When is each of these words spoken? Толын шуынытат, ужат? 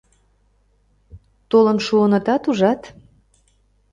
Толын 1.49 1.77
шуынытат, 1.85 2.43
ужат? 2.49 2.81